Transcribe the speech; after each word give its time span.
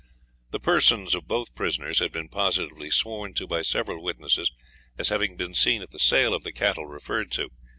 The 0.49 0.59
persons 0.59 1.13
of 1.13 1.27
both 1.27 1.53
prisoners 1.53 1.99
had 1.99 2.11
been 2.11 2.27
positively 2.27 2.89
sworn 2.89 3.35
to 3.35 3.45
by 3.45 3.61
several 3.61 4.01
witnesses 4.01 4.49
as 4.97 5.09
having 5.09 5.37
been 5.37 5.53
seen 5.53 5.83
at 5.83 5.91
the 5.91 5.99
sale 5.99 6.33
of 6.33 6.41
the 6.43 6.51
cattle 6.51 6.87
referred 6.87 7.31
to. 7.33 7.49